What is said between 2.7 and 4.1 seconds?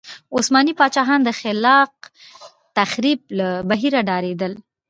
تخریب له بهیره